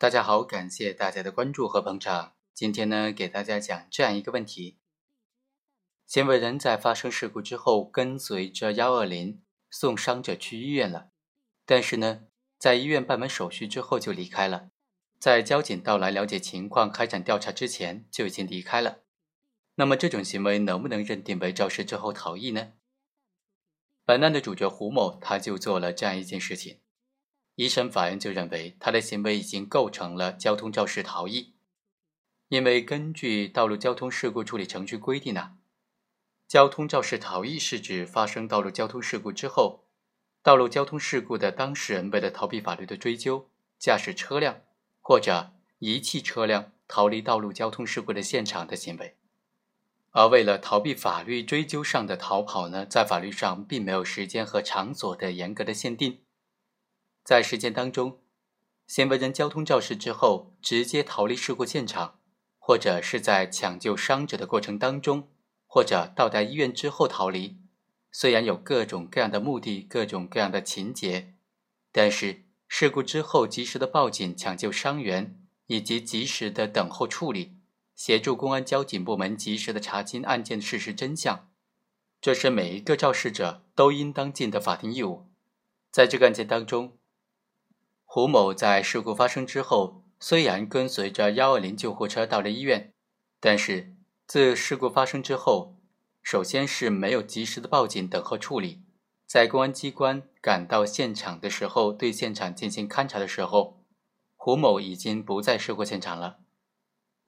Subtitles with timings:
[0.00, 2.34] 大家好，感谢大家的关注和捧场。
[2.54, 4.78] 今天呢，给大家讲这样一个问题：
[6.06, 11.10] 行为人在发生事故之后，跟随着幺二零送伤者去医院了，
[11.66, 12.26] 但是呢，
[12.60, 14.70] 在医院办完手续之后就离开了，
[15.18, 19.00] 在交警到来了解情况、开展调查之前就已经离开了。
[19.74, 22.74] 那么这种行为能不能认定为肇事之后逃逸呢？
[24.04, 26.78] 本案的主角胡某他就做了这样一件事情，
[27.58, 31.54] 一审法院就认为他的行为已经构成了交通肇事逃逸，
[32.46, 35.56] 因为根据道路交通事故处理程序规定呢，
[36.46, 39.88] 交通肇事逃逸是指发生道路交通事故之后，
[40.40, 44.60] 道路交通事故的当事人为了逃避法律的追究，驾驶车辆
[45.00, 45.50] 或者
[45.80, 49.16] 遗弃车辆逃离道路交通事故的现场的行为。
[50.12, 56.20] 而为了逃避法律追究上的逃跑呢，在法律上并没有时间和场所的严格的限定。
[57.28, 58.20] 在实践当中，
[58.86, 62.20] 行为人交通肇事之后直接逃离事故现场，
[62.58, 65.28] 或者是在抢救伤者的过程当中，
[65.66, 67.58] 或者到达医院之后逃离，
[68.10, 71.34] 虽然有各种各样的目的、各种各样的情节，
[71.92, 77.58] 但是事故之后及时的报警抢救伤员，以及及时的等候处理。
[77.94, 81.50] 协助公安交警部门及时的查清案件事实真相，
[82.22, 85.26] 这是每一个肇事者都应当尽的法定义务。
[85.90, 86.97] 在这个案件当中，
[88.18, 92.92] 胡某在事故发生之后，虽然跟随着幺二零救护车到了医院，
[93.38, 93.94] 但是
[94.26, 95.76] 自事故发生之后，
[96.20, 98.82] 首先是没有及时的报警等候处理，
[99.24, 103.84] 在公安机关赶到现场的时候，对现场进行勘查的时候，
[104.34, 106.38] 胡某已经不在事故现场了。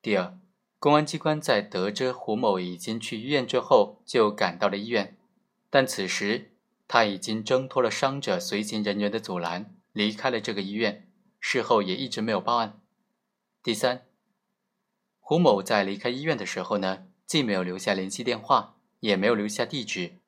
[0.00, 0.38] 第二。
[0.78, 5.18] 公安机关在得知胡某已经去医院之后，就赶到了医院，
[5.68, 6.52] 但此时
[6.86, 11.10] 他已经挣脱了伤者随行人员的阻拦，离开了这个医院。
[11.40, 12.80] 事后也一直没有报案。
[13.62, 14.06] 第三，
[15.20, 20.18] 胡某在离开医院的时候呢，既没有留下联系电话，也没有留下地址，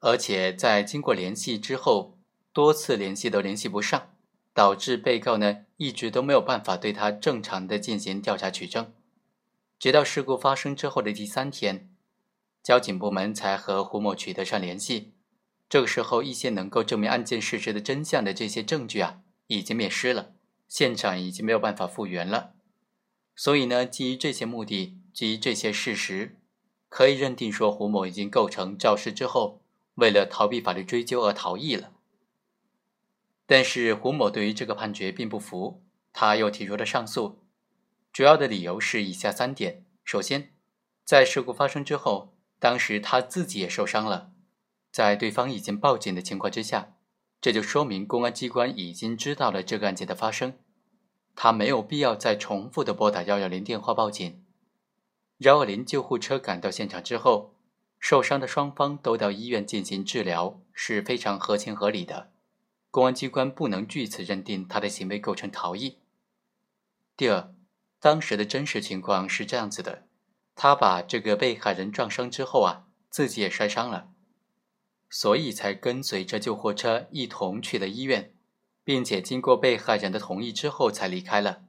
[0.00, 2.16] 而且在经过联系之后，
[2.52, 4.14] 多次联系都联系不上，
[4.52, 8.92] 导致被告呢一直都没有办法对他正常的进行调查取证。
[9.78, 11.90] 直到事故发生之后的第三天，
[12.62, 15.14] 交警部门才和胡某取得上联系。
[15.68, 20.34] 这个时候，一些能够证明案件事实的真相的这些证据啊，已经灭失了，
[20.68, 22.54] 现场已经没有办法复原了。
[23.34, 26.38] 所以呢，基于这些目的，基于这些事实，
[26.88, 29.62] 可以认定说胡某已经构成肇事之后，
[29.94, 31.92] 为了逃避法律追究而逃逸了。
[33.46, 35.82] 但是胡某对于这个判决并不服，
[36.12, 37.40] 他又提出了上诉。
[38.12, 40.54] 主要的理由是以下三点：首先，
[41.04, 44.30] 在事故发生之后，当时他自己也受伤了，
[44.94, 46.94] 在对方已经报警的情况之下，
[47.40, 50.56] 这就说明公安机关已经知道了这个案件的发生，
[51.34, 54.44] 他没有必要再重复的拨打幺幺零电话报警。
[55.38, 57.56] 幺二零救护车赶到现场之后，
[57.98, 62.30] 受伤的双方都到医院进行治疗，是非常合情合理的，
[62.92, 65.98] 公安机关不能据此认定他的行为构成逃逸。
[67.16, 67.52] 第二。
[67.98, 70.04] 当时的真实情况是这样子的，
[70.54, 74.10] 他把这个被害人撞伤之后啊，自己也摔伤了，
[75.14, 78.32] 所以才跟随着救护车一同去了医院，
[78.82, 81.62] 并且经过被害人的同意之后才离开了，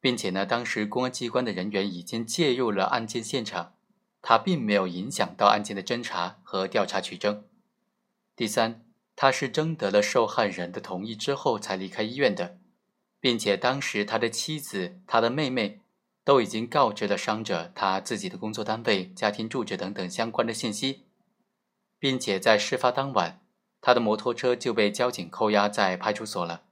[0.00, 3.74] 并且呢，当时公安机关的人员已经介入了案件现场，
[4.22, 7.42] 他并没有影响到案件的侦查和调查取证。
[8.36, 8.84] 第三，
[9.16, 12.58] 他是征得了受害人的同意之后才离开医院的。
[13.18, 15.80] 并且当时他的妻子、他的妹妹
[16.22, 21.03] 都已经告知了伤者他自己的工作单位、家庭住址等等相关的信息，
[22.04, 23.40] 并且在事发当晚，
[23.80, 26.64] 他的摩托车就被交警扣押在派出所了。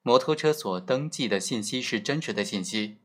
[0.00, 2.96] 摩托车所登记的信息是真实的信息，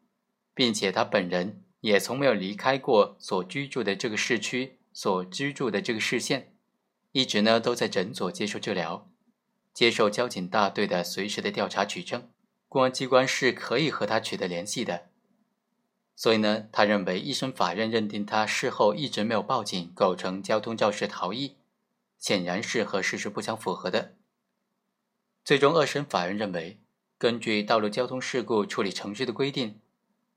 [0.53, 6.53] 并且他本人也从没有离开过所居住的这个市区、所居住的这个市县，
[7.11, 9.09] 一直呢都在诊所接受治疗，
[9.73, 12.29] 接受交警大队的随时的调查取证。
[12.69, 15.08] 公安机关是可以和他取得联系的，
[16.19, 21.55] 所以呢，他认为一审法院认定他事后一直没有报警，构成交通肇事逃逸，
[22.17, 24.15] 显然是和事实不相符合的。
[25.45, 26.77] 最终，二审法院认为，
[27.17, 29.79] 根据道路交通事故处理程序的规定，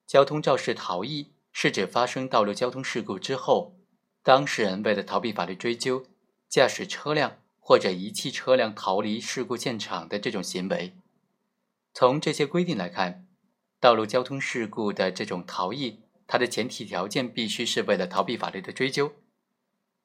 [0.07, 3.75] 交通肇事逃逸是指发生道路交通事故之后，
[4.23, 6.07] 当事人为了逃避法律追究，
[6.49, 10.95] 驾驶车辆或者遗弃车辆逃离事故现场的这种行为。
[11.93, 13.27] 从这些规定来看，
[13.83, 19.11] 道路交通事故的这种逃逸，它的前提条件必须是为了逃避法律的追究。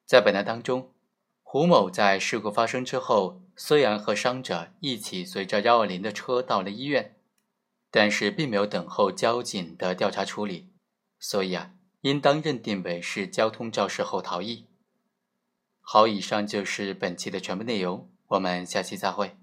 [0.04, 0.96] 在本案当中，
[1.44, 7.18] 胡某在事故发生之后，虽然和伤者一起随着幺二零的车到了医院，
[7.92, 10.70] 但是并没有等候交警的调查处理，
[11.20, 14.66] 所以啊，应当认定为是交通肇事后逃逸。
[15.82, 19.38] 好，以上就是本期的全部内容，我们下期再会。